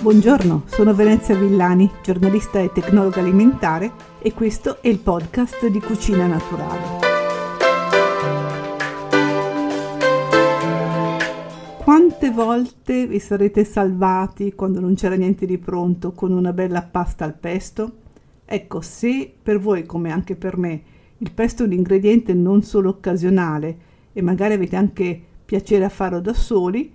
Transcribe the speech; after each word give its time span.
Buongiorno, 0.00 0.62
sono 0.66 0.94
Venezia 0.94 1.34
Villani, 1.34 1.90
giornalista 2.04 2.60
e 2.60 2.70
tecnologa 2.70 3.18
alimentare 3.18 3.90
e 4.20 4.32
questo 4.32 4.80
è 4.80 4.86
il 4.86 5.00
podcast 5.00 5.66
di 5.66 5.80
Cucina 5.80 6.28
Naturale. 6.28 7.06
Quante 11.78 12.30
volte 12.30 13.08
vi 13.08 13.18
sarete 13.18 13.64
salvati 13.64 14.54
quando 14.54 14.78
non 14.78 14.94
c'era 14.94 15.16
niente 15.16 15.46
di 15.46 15.58
pronto 15.58 16.12
con 16.12 16.30
una 16.30 16.52
bella 16.52 16.82
pasta 16.82 17.24
al 17.24 17.34
pesto? 17.34 17.90
Ecco, 18.44 18.80
se 18.80 19.34
per 19.42 19.58
voi 19.58 19.84
come 19.84 20.12
anche 20.12 20.36
per 20.36 20.56
me 20.56 20.82
il 21.18 21.32
pesto 21.32 21.64
è 21.64 21.66
un 21.66 21.72
ingrediente 21.72 22.34
non 22.34 22.62
solo 22.62 22.90
occasionale 22.90 23.76
e 24.12 24.22
magari 24.22 24.54
avete 24.54 24.76
anche 24.76 25.20
piacere 25.44 25.84
a 25.84 25.88
farlo 25.88 26.20
da 26.20 26.34
soli, 26.34 26.94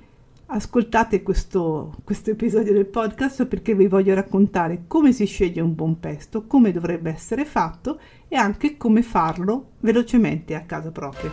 ascoltate 0.56 1.24
questo, 1.24 1.96
questo, 2.04 2.30
episodio 2.30 2.74
del 2.74 2.86
podcast 2.86 3.48
perché 3.48 3.74
vi 3.74 3.88
voglio 3.88 4.14
raccontare 4.14 4.84
come 4.86 5.12
si 5.12 5.26
sceglie 5.26 5.62
un 5.62 5.74
buon 5.74 6.00
pesto, 6.00 6.46
come 6.46 6.72
dovrebbe 6.72 7.10
essere 7.10 7.44
fatto 7.44 8.00
e 8.28 8.36
anche 8.36 8.78
come 8.78 9.02
farlo 9.02 9.72
velocemente 9.80 10.54
a 10.54 10.62
casa 10.62 10.92
propria. 10.92 11.32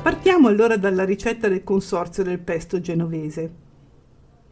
Partiamo 0.00 0.46
allora 0.46 0.76
dalla 0.76 1.04
ricetta 1.04 1.48
del 1.48 1.64
consorzio 1.64 2.22
del 2.22 2.38
pesto 2.38 2.80
genovese, 2.80 3.52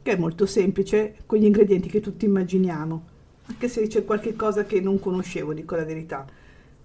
che 0.02 0.10
è 0.10 0.16
molto 0.16 0.44
semplice 0.44 1.18
con 1.24 1.38
gli 1.38 1.44
ingredienti 1.44 1.88
che 1.88 2.00
tutti 2.00 2.24
immaginiamo, 2.24 3.04
anche 3.46 3.68
se 3.68 3.86
c'è 3.86 4.04
qualche 4.04 4.34
cosa 4.34 4.64
che 4.64 4.80
non 4.80 4.98
conoscevo, 4.98 5.52
dico 5.52 5.76
la 5.76 5.84
verità. 5.84 6.26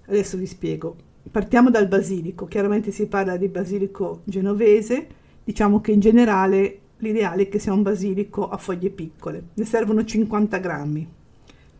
Adesso 0.05 0.37
vi 0.37 0.45
spiego 0.45 1.07
partiamo 1.31 1.69
dal 1.69 1.87
basilico, 1.87 2.45
chiaramente 2.45 2.91
si 2.91 3.07
parla 3.07 3.37
di 3.37 3.47
basilico 3.47 4.21
genovese, 4.23 5.07
diciamo 5.43 5.81
che 5.81 5.91
in 5.91 5.99
generale 5.99 6.79
l'ideale 6.97 7.43
è 7.43 7.49
che 7.49 7.59
sia 7.59 7.73
un 7.73 7.81
basilico 7.81 8.49
a 8.49 8.57
foglie 8.57 8.89
piccole, 8.89 9.43
ne 9.53 9.65
servono 9.65 10.03
50 10.03 10.57
grammi, 10.57 11.07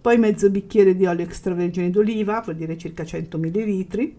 poi 0.02 0.17
mezzo 0.17 0.50
bicchiere 0.50 0.95
di 0.95 1.06
olio 1.06 1.25
extravergine 1.25 1.89
d'oliva, 1.89 2.41
vuol 2.41 2.56
dire 2.56 2.78
circa 2.78 3.03
100 3.03 3.38
ml, 3.38 4.14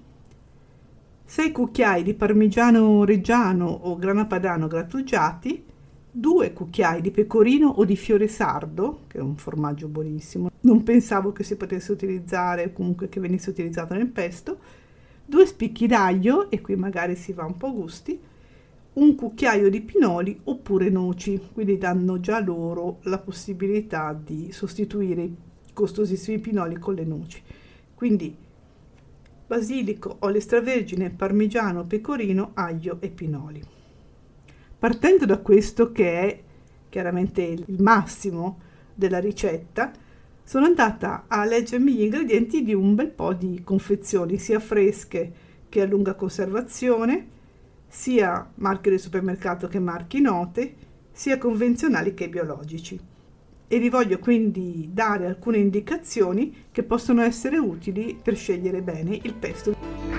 6 1.25 1.53
cucchiai 1.53 2.03
di 2.03 2.15
parmigiano 2.15 3.05
reggiano 3.05 3.67
o 3.67 3.97
grana 3.97 4.27
padano 4.27 4.67
grattugiati, 4.67 5.65
2 6.12 6.53
cucchiai 6.53 7.00
di 7.00 7.12
pecorino 7.12 7.69
o 7.69 7.84
di 7.84 7.94
fiore 7.94 8.27
sardo, 8.27 9.03
che 9.06 9.19
è 9.19 9.20
un 9.20 9.37
formaggio 9.37 9.87
buonissimo. 9.87 10.50
Non 10.62 10.83
pensavo 10.83 11.31
che 11.31 11.44
si 11.44 11.56
potesse 11.56 11.92
utilizzare 11.92 12.72
comunque 12.72 13.09
che 13.09 13.20
venisse 13.20 13.50
utilizzato 13.50 13.94
nel 13.94 14.09
pesto, 14.09 14.59
due 15.31 15.47
spicchi 15.47 15.86
d'aglio, 15.86 16.50
e 16.50 16.61
qui 16.61 16.75
magari 16.75 17.14
si 17.14 17.33
va 17.33 17.45
un 17.45 17.56
po' 17.56 17.69
a 17.69 17.70
gusti, 17.70 18.20
un 18.95 19.14
cucchiaio 19.14 19.70
di 19.70 19.81
pinoli 19.81 20.39
oppure 20.45 20.91
noci, 20.91 21.41
quindi 21.53 21.78
danno 21.78 22.19
già 22.19 22.41
loro 22.41 22.98
la 23.03 23.19
possibilità 23.19 24.12
di 24.12 24.50
sostituire 24.50 25.22
i 25.22 25.37
costosissimi 25.72 26.41
pinoli 26.41 26.78
con 26.78 26.95
le 26.95 27.05
noci. 27.05 27.41
Quindi 27.95 28.37
basilico, 29.47 30.17
olio 30.20 30.39
extravergine, 30.39 31.11
parmigiano, 31.11 31.84
pecorino, 31.84 32.50
aglio 32.55 32.98
e 33.00 33.09
pinoli. 33.09 33.62
Partendo 34.78 35.27
da 35.27 35.39
questo 35.39 35.92
che 35.92 36.20
è 36.20 36.42
chiaramente 36.89 37.42
il 37.42 37.81
massimo 37.81 38.59
della 38.92 39.20
ricetta, 39.20 39.92
sono 40.51 40.65
andata 40.65 41.27
a 41.29 41.45
leggermi 41.45 41.95
gli 41.95 42.03
ingredienti 42.03 42.65
di 42.65 42.75
un 42.75 42.97
bel 42.97 43.11
po' 43.11 43.34
di 43.34 43.61
confezioni, 43.62 44.37
sia 44.37 44.59
fresche 44.59 45.33
che 45.69 45.81
a 45.81 45.87
lunga 45.87 46.15
conservazione, 46.15 47.29
sia 47.87 48.51
marche 48.56 48.91
del 48.91 48.98
supermercato 48.98 49.69
che 49.69 49.78
marchi 49.78 50.21
note, 50.21 50.75
sia 51.12 51.39
convenzionali 51.39 52.15
che 52.15 52.28
biologici. 52.28 52.99
E 53.69 53.78
vi 53.78 53.88
voglio 53.88 54.19
quindi 54.19 54.91
dare 54.93 55.27
alcune 55.27 55.59
indicazioni 55.59 56.67
che 56.72 56.82
possono 56.82 57.22
essere 57.22 57.56
utili 57.56 58.19
per 58.21 58.34
scegliere 58.34 58.82
bene 58.82 59.21
il 59.22 59.34
pesto. 59.34 60.09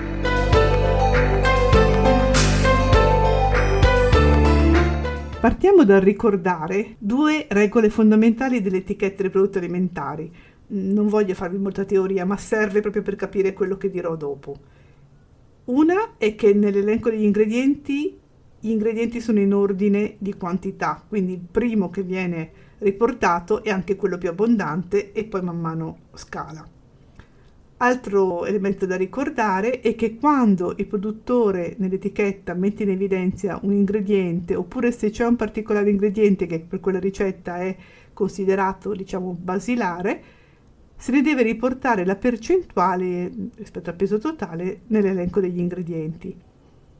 Partiamo 5.42 5.82
dal 5.82 6.00
ricordare 6.00 6.94
due 6.98 7.46
regole 7.48 7.90
fondamentali 7.90 8.62
delle 8.62 8.76
etichette 8.76 9.22
dei 9.22 9.30
prodotti 9.32 9.58
alimentari. 9.58 10.32
Non 10.68 11.08
voglio 11.08 11.34
farvi 11.34 11.58
molta 11.58 11.84
teoria, 11.84 12.24
ma 12.24 12.36
serve 12.36 12.80
proprio 12.80 13.02
per 13.02 13.16
capire 13.16 13.52
quello 13.52 13.76
che 13.76 13.90
dirò 13.90 14.14
dopo. 14.14 14.54
Una 15.64 16.16
è 16.16 16.36
che 16.36 16.54
nell'elenco 16.54 17.10
degli 17.10 17.24
ingredienti 17.24 18.16
gli 18.60 18.70
ingredienti 18.70 19.20
sono 19.20 19.40
in 19.40 19.52
ordine 19.52 20.14
di 20.18 20.32
quantità, 20.34 21.04
quindi 21.08 21.32
il 21.32 21.44
primo 21.50 21.90
che 21.90 22.04
viene 22.04 22.50
riportato 22.78 23.64
è 23.64 23.70
anche 23.70 23.96
quello 23.96 24.18
più 24.18 24.28
abbondante 24.28 25.10
e 25.10 25.24
poi 25.24 25.42
man 25.42 25.58
mano 25.58 25.98
scala. 26.14 26.64
Altro 27.82 28.44
elemento 28.44 28.86
da 28.86 28.94
ricordare 28.94 29.80
è 29.80 29.96
che 29.96 30.14
quando 30.14 30.72
il 30.76 30.86
produttore 30.86 31.74
nell'etichetta 31.78 32.54
mette 32.54 32.84
in 32.84 32.90
evidenza 32.90 33.58
un 33.62 33.72
ingrediente 33.72 34.54
oppure 34.54 34.92
se 34.92 35.10
c'è 35.10 35.26
un 35.26 35.34
particolare 35.34 35.90
ingrediente 35.90 36.46
che 36.46 36.60
per 36.60 36.78
quella 36.78 37.00
ricetta 37.00 37.58
è 37.58 37.76
considerato 38.12 38.94
diciamo 38.94 39.36
basilare, 39.36 40.22
se 40.96 41.10
ne 41.10 41.22
deve 41.22 41.42
riportare 41.42 42.04
la 42.04 42.14
percentuale 42.14 43.32
rispetto 43.56 43.90
al 43.90 43.96
peso 43.96 44.18
totale 44.18 44.82
nell'elenco 44.86 45.40
degli 45.40 45.58
ingredienti. 45.58 46.36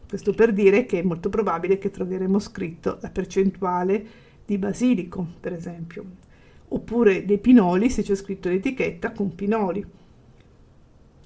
Questo 0.08 0.32
per 0.32 0.52
dire 0.52 0.84
che 0.84 0.98
è 0.98 1.04
molto 1.04 1.28
probabile 1.28 1.78
che 1.78 1.90
troveremo 1.90 2.40
scritto 2.40 2.98
la 3.00 3.10
percentuale 3.10 4.04
di 4.44 4.58
basilico, 4.58 5.24
per 5.38 5.52
esempio, 5.52 6.04
oppure 6.66 7.24
dei 7.24 7.38
pinoli 7.38 7.88
se 7.88 8.02
c'è 8.02 8.16
scritto 8.16 8.48
l'etichetta 8.48 9.12
con 9.12 9.32
pinoli 9.36 10.00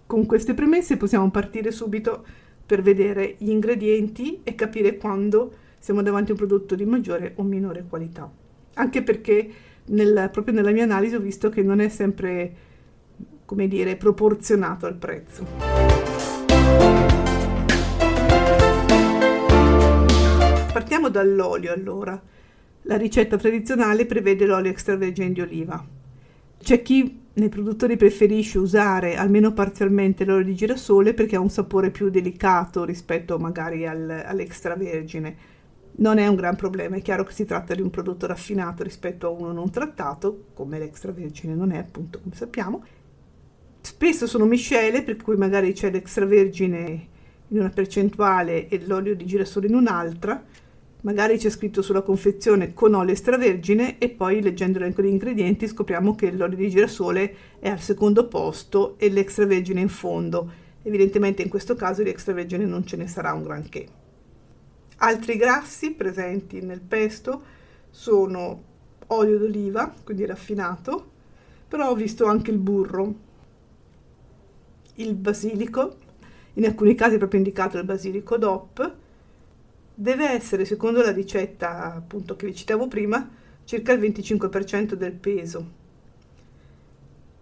con 0.06 0.24
queste 0.24 0.54
premesse 0.54 0.96
possiamo 0.96 1.30
partire 1.30 1.70
subito 1.72 2.24
per 2.64 2.80
vedere 2.82 3.34
gli 3.38 3.50
ingredienti 3.50 4.40
e 4.42 4.54
capire 4.54 4.96
quando 4.96 5.52
siamo 5.78 6.02
davanti 6.02 6.30
a 6.30 6.34
un 6.34 6.38
prodotto 6.38 6.74
di 6.74 6.84
maggiore 6.84 7.32
o 7.36 7.42
minore 7.42 7.84
qualità. 7.88 8.30
Anche 8.74 9.02
perché 9.02 9.50
nel, 9.86 10.28
proprio 10.32 10.54
nella 10.54 10.70
mia 10.72 10.84
analisi 10.84 11.14
ho 11.14 11.20
visto 11.20 11.48
che 11.48 11.62
non 11.62 11.80
è 11.80 11.88
sempre, 11.88 12.54
come 13.44 13.68
dire, 13.68 13.96
proporzionato 13.96 14.86
al 14.86 14.96
prezzo. 14.96 15.44
Partiamo 20.72 21.08
dall'olio 21.08 21.72
allora. 21.72 22.20
La 22.82 22.96
ricetta 22.96 23.36
tradizionale 23.36 24.06
prevede 24.06 24.46
l'olio 24.46 24.70
extravergine 24.70 25.32
di 25.32 25.40
oliva. 25.40 25.84
C'è 26.58 26.82
chi 26.82 27.25
nei 27.36 27.48
produttori 27.50 27.96
preferisce 27.96 28.58
usare 28.58 29.14
almeno 29.14 29.52
parzialmente 29.52 30.24
l'olio 30.24 30.44
di 30.44 30.54
girasole 30.54 31.12
perché 31.12 31.36
ha 31.36 31.40
un 31.40 31.50
sapore 31.50 31.90
più 31.90 32.08
delicato 32.08 32.84
rispetto 32.84 33.38
magari 33.38 33.86
al, 33.86 34.08
all'extravergine. 34.26 35.54
Non 35.98 36.18
è 36.18 36.26
un 36.26 36.34
gran 36.34 36.56
problema, 36.56 36.96
è 36.96 37.02
chiaro 37.02 37.24
che 37.24 37.32
si 37.32 37.44
tratta 37.44 37.74
di 37.74 37.82
un 37.82 37.90
prodotto 37.90 38.26
raffinato 38.26 38.82
rispetto 38.82 39.26
a 39.26 39.30
uno 39.30 39.52
non 39.52 39.70
trattato, 39.70 40.46
come 40.54 40.78
l'extravergine 40.78 41.54
non 41.54 41.72
è 41.72 41.78
appunto 41.78 42.20
come 42.20 42.34
sappiamo. 42.34 42.84
Spesso 43.82 44.26
sono 44.26 44.46
miscele 44.46 45.02
per 45.02 45.16
cui 45.16 45.36
magari 45.36 45.72
c'è 45.72 45.90
l'extravergine 45.90 47.08
in 47.48 47.58
una 47.58 47.68
percentuale 47.68 48.68
e 48.68 48.84
l'olio 48.86 49.14
di 49.14 49.26
girasole 49.26 49.66
in 49.66 49.74
un'altra, 49.74 50.42
Magari 51.06 51.38
c'è 51.38 51.50
scritto 51.50 51.82
sulla 51.82 52.02
confezione 52.02 52.74
con 52.74 52.92
olio 52.94 53.12
extravergine 53.12 53.98
e 53.98 54.08
poi 54.08 54.42
leggendo 54.42 54.80
l'elenco 54.80 55.02
degli 55.02 55.12
ingredienti 55.12 55.68
scopriamo 55.68 56.16
che 56.16 56.32
l'olio 56.32 56.56
di 56.56 56.68
girasole 56.68 57.36
è 57.60 57.68
al 57.68 57.78
secondo 57.78 58.26
posto 58.26 58.98
e 58.98 59.08
l'extravergine 59.08 59.80
in 59.80 59.88
fondo. 59.88 60.50
Evidentemente 60.82 61.42
in 61.42 61.48
questo 61.48 61.76
caso 61.76 62.02
di 62.02 62.08
extravergine 62.08 62.64
non 62.64 62.84
ce 62.84 62.96
ne 62.96 63.06
sarà 63.06 63.32
un 63.34 63.44
granché. 63.44 63.86
Altri 64.96 65.36
grassi 65.36 65.92
presenti 65.92 66.60
nel 66.60 66.80
pesto 66.80 67.40
sono 67.88 68.62
olio 69.06 69.38
d'oliva, 69.38 69.94
quindi 70.02 70.26
raffinato, 70.26 71.10
però 71.68 71.90
ho 71.90 71.94
visto 71.94 72.26
anche 72.26 72.50
il 72.50 72.58
burro, 72.58 73.14
il 74.94 75.14
basilico, 75.14 75.98
in 76.54 76.64
alcuni 76.64 76.96
casi 76.96 77.14
è 77.14 77.18
proprio 77.18 77.38
indicato 77.38 77.78
il 77.78 77.84
basilico 77.84 78.36
DOP, 78.36 79.04
deve 79.98 80.28
essere, 80.28 80.66
secondo 80.66 81.00
la 81.00 81.10
ricetta 81.10 81.94
appunto 81.94 82.36
che 82.36 82.46
vi 82.46 82.54
citavo 82.54 82.86
prima, 82.86 83.28
circa 83.64 83.92
il 83.92 84.00
25% 84.00 84.92
del 84.92 85.12
peso. 85.12 85.84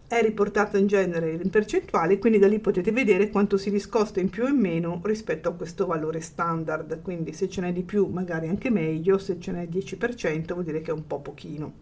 È 0.06 0.22
riportato 0.22 0.76
in 0.76 0.86
genere 0.86 1.32
in 1.32 1.50
percentuale, 1.50 2.18
quindi 2.18 2.38
da 2.38 2.46
lì 2.46 2.60
potete 2.60 2.92
vedere 2.92 3.30
quanto 3.30 3.56
si 3.56 3.70
discosta 3.70 4.20
in 4.20 4.30
più 4.30 4.46
e 4.46 4.50
in 4.50 4.56
meno 4.56 5.00
rispetto 5.02 5.48
a 5.48 5.54
questo 5.54 5.86
valore 5.86 6.20
standard. 6.20 7.02
Quindi 7.02 7.32
se 7.32 7.48
ce 7.48 7.60
n'è 7.60 7.72
di 7.72 7.82
più 7.82 8.06
magari 8.06 8.46
anche 8.46 8.70
meglio, 8.70 9.18
se 9.18 9.40
ce 9.40 9.50
n'è 9.50 9.66
10% 9.66 10.52
vuol 10.52 10.64
dire 10.64 10.80
che 10.80 10.92
è 10.92 10.94
un 10.94 11.06
po' 11.06 11.20
pochino. 11.20 11.72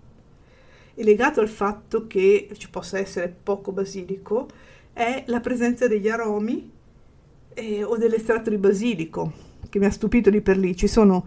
E 0.94 1.04
legato 1.04 1.40
al 1.40 1.48
fatto 1.48 2.06
che 2.06 2.48
ci 2.56 2.70
possa 2.70 2.98
essere 2.98 3.34
poco 3.42 3.72
basilico 3.72 4.48
è 4.94 5.24
la 5.26 5.40
presenza 5.40 5.86
degli 5.86 6.08
aromi 6.08 6.70
eh, 7.52 7.84
o 7.84 7.96
dell'estratto 7.98 8.48
di 8.48 8.58
basilico 8.58 9.50
che 9.72 9.78
mi 9.78 9.86
ha 9.86 9.90
stupito 9.90 10.28
di 10.28 10.42
per 10.42 10.58
lì. 10.58 10.76
Ci 10.76 10.86
sono, 10.86 11.26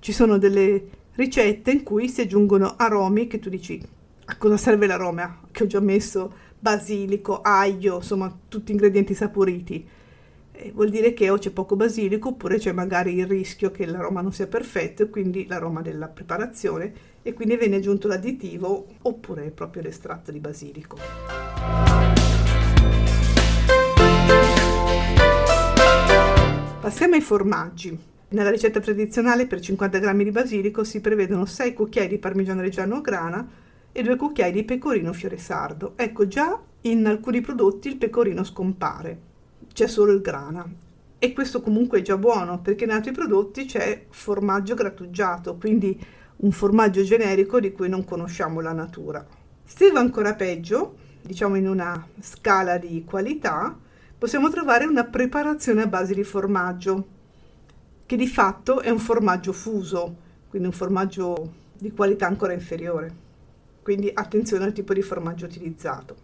ci 0.00 0.10
sono 0.10 0.38
delle 0.38 0.88
ricette 1.14 1.70
in 1.70 1.84
cui 1.84 2.08
si 2.08 2.22
aggiungono 2.22 2.74
aromi 2.76 3.28
che 3.28 3.38
tu 3.38 3.48
dici 3.48 3.80
a 4.24 4.36
cosa 4.38 4.56
serve 4.56 4.88
l'aroma 4.88 5.42
che 5.52 5.62
ho 5.62 5.66
già 5.68 5.78
messo 5.78 6.32
basilico, 6.58 7.42
aglio, 7.42 7.98
insomma 7.98 8.36
tutti 8.48 8.72
ingredienti 8.72 9.14
saporiti. 9.14 9.86
Eh, 10.50 10.72
vuol 10.72 10.90
dire 10.90 11.14
che 11.14 11.30
o 11.30 11.38
c'è 11.38 11.52
poco 11.52 11.76
basilico 11.76 12.30
oppure 12.30 12.58
c'è 12.58 12.72
magari 12.72 13.14
il 13.14 13.26
rischio 13.26 13.70
che 13.70 13.86
l'aroma 13.86 14.20
non 14.20 14.32
sia 14.32 14.48
perfetto 14.48 15.04
e 15.04 15.08
quindi 15.08 15.46
l'aroma 15.46 15.80
della 15.80 16.08
preparazione 16.08 16.92
e 17.22 17.34
quindi 17.34 17.56
viene 17.56 17.76
aggiunto 17.76 18.08
l'additivo 18.08 18.86
oppure 19.02 19.52
proprio 19.52 19.82
l'estratto 19.82 20.32
di 20.32 20.40
basilico. 20.40 21.55
Passiamo 26.86 27.16
ai 27.16 27.20
formaggi. 27.20 27.98
Nella 28.28 28.48
ricetta 28.48 28.78
tradizionale 28.78 29.48
per 29.48 29.58
50 29.58 29.98
g 29.98 30.22
di 30.22 30.30
basilico 30.30 30.84
si 30.84 31.00
prevedono 31.00 31.44
6 31.44 31.74
cucchiai 31.74 32.06
di 32.06 32.18
parmigiano 32.18 32.60
reggiano 32.60 33.00
grana 33.00 33.44
e 33.90 34.02
2 34.04 34.14
cucchiai 34.14 34.52
di 34.52 34.62
pecorino 34.62 35.12
fiore 35.12 35.36
sardo. 35.36 35.94
Ecco 35.96 36.28
già 36.28 36.56
in 36.82 37.04
alcuni 37.06 37.40
prodotti 37.40 37.88
il 37.88 37.96
pecorino 37.96 38.44
scompare 38.44 39.18
c'è 39.72 39.88
solo 39.88 40.12
il 40.12 40.20
grana. 40.20 40.64
E 41.18 41.32
questo 41.32 41.60
comunque 41.60 41.98
è 41.98 42.02
già 42.02 42.16
buono 42.16 42.60
perché 42.60 42.84
in 42.84 42.92
altri 42.92 43.10
prodotti 43.10 43.64
c'è 43.64 44.04
formaggio 44.08 44.76
grattugiato, 44.76 45.56
quindi 45.56 46.00
un 46.36 46.52
formaggio 46.52 47.02
generico 47.02 47.58
di 47.58 47.72
cui 47.72 47.88
non 47.88 48.04
conosciamo 48.04 48.60
la 48.60 48.72
natura. 48.72 49.26
Se 49.64 49.90
va 49.90 49.98
ancora 49.98 50.34
peggio, 50.34 50.94
diciamo 51.20 51.56
in 51.56 51.66
una 51.66 52.06
scala 52.20 52.78
di 52.78 53.02
qualità, 53.04 53.76
possiamo 54.18 54.48
trovare 54.48 54.86
una 54.86 55.04
preparazione 55.04 55.82
a 55.82 55.86
base 55.86 56.14
di 56.14 56.24
formaggio, 56.24 57.06
che 58.06 58.16
di 58.16 58.26
fatto 58.26 58.80
è 58.80 58.90
un 58.90 58.98
formaggio 58.98 59.52
fuso, 59.52 60.16
quindi 60.48 60.68
un 60.68 60.74
formaggio 60.74 61.52
di 61.78 61.92
qualità 61.92 62.26
ancora 62.26 62.52
inferiore. 62.52 63.24
Quindi 63.82 64.10
attenzione 64.12 64.64
al 64.64 64.72
tipo 64.72 64.94
di 64.94 65.02
formaggio 65.02 65.44
utilizzato. 65.44 66.16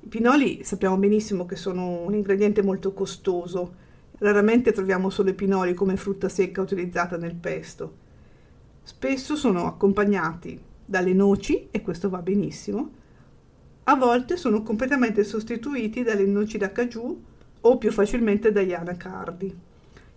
I 0.00 0.08
pinoli 0.08 0.64
sappiamo 0.64 0.96
benissimo 0.96 1.44
che 1.44 1.56
sono 1.56 2.02
un 2.02 2.14
ingrediente 2.14 2.62
molto 2.62 2.92
costoso. 2.92 3.74
Raramente 4.18 4.72
troviamo 4.72 5.10
solo 5.10 5.30
i 5.30 5.34
pinoli 5.34 5.74
come 5.74 5.96
frutta 5.96 6.28
secca 6.28 6.60
utilizzata 6.60 7.16
nel 7.16 7.34
pesto. 7.34 8.00
Spesso 8.82 9.36
sono 9.36 9.66
accompagnati 9.66 10.60
dalle 10.84 11.12
noci, 11.12 11.68
e 11.70 11.82
questo 11.82 12.08
va 12.08 12.22
benissimo. 12.22 13.00
A 13.84 13.96
volte 13.96 14.36
sono 14.36 14.62
completamente 14.62 15.24
sostituiti 15.24 16.04
dalle 16.04 16.24
noci 16.24 16.56
da 16.56 16.70
cajou 16.70 17.20
o 17.62 17.78
più 17.78 17.90
facilmente 17.90 18.52
dagli 18.52 18.72
anacardi. 18.72 19.56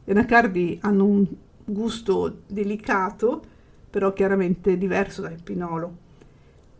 Gli 0.03 0.11
anacardi 0.11 0.77
hanno 0.81 1.05
un 1.05 1.25
gusto 1.65 2.41
delicato, 2.45 3.43
però 3.89 4.13
chiaramente 4.13 4.77
diverso 4.77 5.21
dal 5.23 5.41
pinolo 5.41 6.03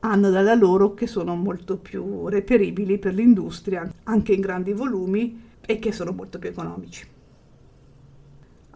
hanno 0.02 0.30
dalla 0.30 0.54
loro 0.54 0.94
che 0.94 1.08
sono 1.08 1.36
molto 1.36 1.78
più 1.78 2.28
reperibili 2.28 3.00
per 3.00 3.16
l'industria, 3.16 3.92
anche 4.04 4.34
in 4.34 4.42
grandi 4.42 4.72
volumi 4.74 5.54
e 5.66 5.80
che 5.80 5.92
sono 5.92 6.12
molto 6.12 6.38
più 6.38 6.50
economici. 6.50 7.08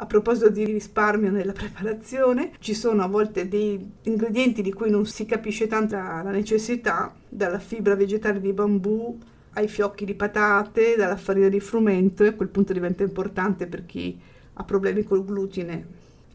A 0.01 0.05
proposito 0.05 0.49
di 0.49 0.63
risparmio 0.63 1.29
nella 1.29 1.51
preparazione, 1.51 2.51
ci 2.59 2.73
sono 2.73 3.03
a 3.03 3.07
volte 3.07 3.49
dei 3.49 3.91
ingredienti 4.03 4.61
di 4.61 4.71
cui 4.71 4.89
non 4.89 5.05
si 5.05 5.25
capisce 5.25 5.67
tanto 5.67 5.97
la 5.97 6.21
necessità, 6.31 7.13
dalla 7.27 7.59
fibra 7.59 7.95
vegetale 7.95 8.39
di 8.39 8.53
bambù 8.53 9.17
ai 9.55 9.67
fiocchi 9.67 10.05
di 10.05 10.13
patate, 10.13 10.95
dalla 10.95 11.17
farina 11.17 11.49
di 11.49 11.59
frumento, 11.59 12.23
e 12.23 12.27
a 12.27 12.33
quel 12.33 12.47
punto 12.47 12.71
diventa 12.71 13.03
importante 13.03 13.67
per 13.67 13.85
chi 13.85 14.17
ha 14.53 14.63
problemi 14.63 15.03
col 15.03 15.25
glutine 15.25 15.85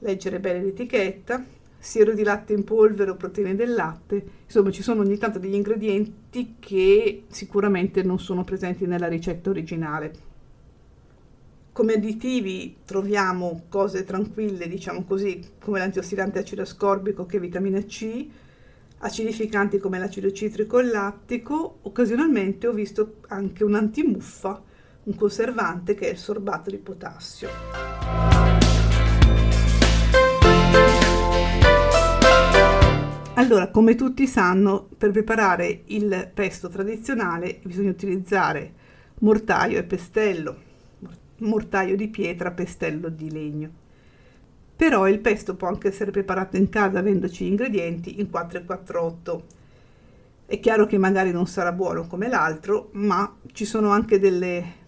leggere 0.01 0.41
bene 0.41 0.63
l'etichetta, 0.63 1.43
siero 1.79 2.13
di 2.13 2.23
latte 2.23 2.53
in 2.53 2.65
polvere 2.65 3.13
o 3.13 3.17
proteine 3.17 3.55
del 3.55 3.73
latte, 3.73 4.23
insomma 4.45 4.71
ci 4.73 4.83
sono 4.83 5.01
ogni 5.01 5.17
tanto 5.17 5.39
degli 5.39 5.55
ingredienti 5.55 6.57
che 6.61 7.25
sicuramente 7.29 8.03
non 8.03 8.19
sono 8.19 8.45
presenti 8.45 8.87
nella 8.87 9.09
ricetta 9.09 9.49
originale. 9.49 10.33
Come 11.75 11.95
additivi 11.95 12.77
troviamo 12.85 13.65
cose 13.69 14.05
tranquille, 14.05 14.69
diciamo 14.69 15.03
così, 15.03 15.45
come 15.59 15.81
l'antiossidante 15.81 16.39
acido 16.39 16.63
ascorbico 16.63 17.27
che 17.27 17.39
è 17.39 17.41
vitamina 17.41 17.81
C, 17.81 18.29
acidificanti 18.99 19.79
come 19.79 19.99
l'acido 19.99 20.31
citrico 20.31 20.79
e 20.79 20.85
lattico, 20.85 21.79
occasionalmente 21.83 22.69
ho 22.69 22.73
visto 22.73 23.17
anche 23.27 23.65
un 23.65 23.75
antimuffa, 23.75 24.63
un 25.03 25.17
conservante 25.17 25.95
che 25.95 26.07
è 26.07 26.11
il 26.13 26.17
sorbato 26.17 26.71
di 26.71 26.79
potassio. 26.79 27.49
Allora, 33.35 33.71
come 33.71 33.97
tutti 33.97 34.29
sanno, 34.29 34.91
per 34.97 35.11
preparare 35.11 35.83
il 35.87 36.31
pesto 36.33 36.69
tradizionale 36.69 37.59
bisogna 37.65 37.91
utilizzare 37.91 38.75
mortaio 39.19 39.79
e 39.79 39.83
pestello, 39.83 40.64
mortaio 41.45 41.97
di 41.97 42.09
pietra, 42.09 42.51
pestello 42.51 43.09
di 43.09 43.31
legno. 43.31 43.71
Però 44.77 45.09
il 45.09 45.21
pesto 45.21 45.55
può 45.55 45.69
anche 45.69 45.89
essere 45.89 46.11
preparato 46.11 46.57
in 46.57 46.69
casa 46.69 46.99
avendoci 46.99 47.47
ingredienti 47.47 48.21
in 48.21 48.29
4 48.29 48.59
e 48.59 48.65
48. 48.65 49.45
È 50.47 50.59
chiaro 50.59 50.87
che 50.87 50.99
magari 50.99 51.31
non 51.31 51.47
sarà 51.47 51.73
buono 51.73 52.07
come 52.07 52.29
l'altro, 52.29 52.91
ma 52.93 53.37
ci 53.53 53.65
sono 53.65 53.91
anche 53.91 54.19
delle 54.19 54.83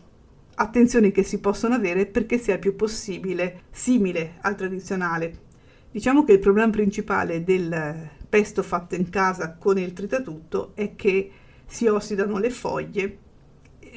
attenzioni 0.56 1.12
che 1.12 1.22
si 1.22 1.38
possono 1.38 1.74
avere 1.74 2.06
perché 2.06 2.38
sia 2.38 2.54
il 2.54 2.60
più 2.60 2.74
possibile 2.74 3.62
simile 3.70 4.34
al 4.40 4.56
tradizionale. 4.56 5.44
Diciamo 5.90 6.24
che 6.24 6.32
il 6.32 6.38
problema 6.40 6.70
principale 6.70 7.44
del 7.44 8.10
pesto 8.28 8.62
fatto 8.62 8.94
in 8.94 9.08
casa 9.08 9.54
con 9.54 9.78
il 9.78 9.92
tritatutto 9.92 10.72
è 10.74 10.94
che 10.96 11.30
si 11.64 11.86
ossidano 11.86 12.38
le 12.38 12.50
foglie, 12.50 13.18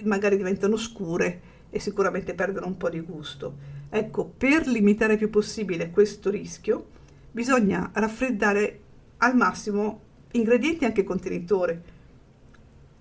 magari 0.04 0.38
diventano 0.38 0.78
scure 0.78 1.42
e 1.70 1.80
sicuramente 1.80 2.34
perdono 2.34 2.68
un 2.68 2.78
po' 2.78 2.90
di 2.90 3.00
gusto. 3.02 3.56
Ecco, 3.90 4.26
per 4.26 4.68
limitare 4.68 5.14
il 5.14 5.20
più 5.20 5.30
possibile 5.30 5.90
questo 5.90 6.30
rischio, 6.30 6.88
bisogna 7.32 7.90
raffreddare 7.94 8.80
al 9.18 9.36
massimo 9.36 10.02
ingredienti 10.32 10.86
anche 10.86 11.04
contenitore. 11.04 11.98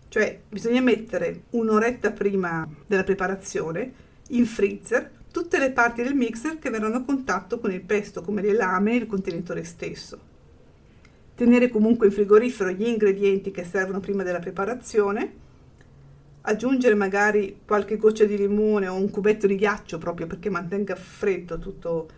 Cioè, 0.09 0.41
bisogna 0.49 0.81
mettere 0.81 1.43
un'oretta 1.51 2.13
prima 2.13 2.69
della 2.87 3.05
preparazione 3.05 4.07
in 4.29 4.47
freezer 4.47 5.11
tutte 5.31 5.59
le 5.59 5.73
parti 5.73 6.03
del 6.03 6.15
mixer 6.15 6.59
che 6.59 6.71
verranno 6.71 6.97
a 6.97 7.05
contatto 7.05 7.59
con 7.59 7.71
il 7.71 7.83
pesto, 7.83 8.23
come 8.23 8.41
le 8.41 8.55
lame 8.55 8.93
e 8.93 8.97
il 8.97 9.07
contenitore 9.07 9.65
stesso 9.65 10.29
tenere 11.39 11.69
comunque 11.69 12.09
in 12.09 12.13
frigorifero 12.13 12.71
gli 12.71 12.85
ingredienti 12.85 13.53
che 13.53 13.63
servono 13.63 14.01
prima 14.01 14.25
della 14.25 14.41
preparazione, 14.41 15.33
aggiungere 16.49 16.95
magari 16.95 17.61
qualche 17.65 17.97
goccia 17.97 18.25
di 18.25 18.37
limone 18.37 18.89
o 18.89 18.95
un 18.95 19.11
cubetto 19.11 19.47
di 19.47 19.57
ghiaccio 19.57 19.99
proprio 19.99 20.27
perché 20.27 20.49
mantenga 20.49 20.95
freddo 20.95 21.59
tutto, 21.59 22.09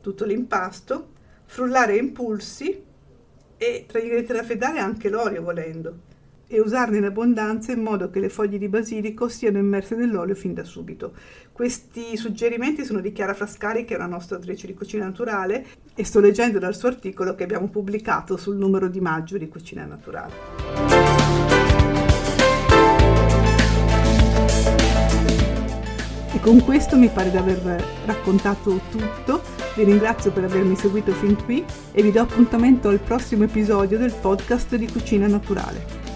tutto 0.00 0.24
l'impasto, 0.24 1.08
frullare 1.44 1.96
in 1.96 2.12
pulsi 2.12 2.82
e 3.56 3.84
tra 3.86 3.98
gli 3.98 4.04
ingredienti 4.04 4.32
da 4.32 4.38
raffreddare 4.38 4.78
anche 4.78 5.08
l'olio 5.08 5.42
volendo 5.42 6.08
e 6.52 6.58
usarne 6.60 6.98
in 6.98 7.04
abbondanza 7.04 7.70
in 7.70 7.80
modo 7.80 8.10
che 8.10 8.18
le 8.18 8.28
foglie 8.28 8.58
di 8.58 8.68
basilico 8.68 9.28
siano 9.28 9.58
immerse 9.58 9.94
nell'olio 9.94 10.34
fin 10.34 10.52
da 10.52 10.64
subito. 10.64 11.14
Questi 11.52 12.16
suggerimenti 12.16 12.84
sono 12.84 13.00
di 13.00 13.12
Chiara 13.12 13.34
Frascari, 13.34 13.84
che 13.84 13.94
è 13.94 13.96
una 13.96 14.06
nostra 14.06 14.34
autrice 14.34 14.66
di 14.66 14.74
cucina 14.74 15.04
naturale, 15.04 15.64
e 15.94 16.04
sto 16.04 16.18
leggendo 16.18 16.58
dal 16.58 16.74
suo 16.74 16.88
articolo 16.88 17.36
che 17.36 17.44
abbiamo 17.44 17.68
pubblicato 17.68 18.36
sul 18.36 18.56
numero 18.56 18.88
di 18.88 19.00
maggio 19.00 19.38
di 19.38 19.46
Cucina 19.46 19.84
Naturale. 19.84 20.99
Con 26.40 26.64
questo 26.64 26.96
mi 26.96 27.08
pare 27.08 27.30
di 27.30 27.36
aver 27.36 27.84
raccontato 28.06 28.80
tutto. 28.90 29.42
Vi 29.76 29.84
ringrazio 29.84 30.32
per 30.32 30.44
avermi 30.44 30.74
seguito 30.74 31.12
fin 31.12 31.36
qui 31.44 31.62
e 31.92 32.02
vi 32.02 32.10
do 32.10 32.22
appuntamento 32.22 32.88
al 32.88 32.98
prossimo 32.98 33.44
episodio 33.44 33.98
del 33.98 34.12
podcast 34.12 34.74
di 34.76 34.90
Cucina 34.90 35.26
Naturale. 35.26 36.09